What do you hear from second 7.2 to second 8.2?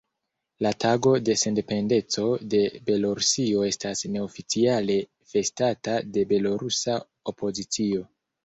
opozicio.